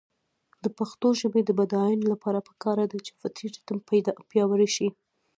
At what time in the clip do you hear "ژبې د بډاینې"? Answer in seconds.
1.21-2.05